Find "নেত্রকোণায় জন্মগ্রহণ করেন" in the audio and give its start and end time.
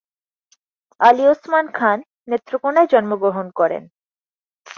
2.27-3.83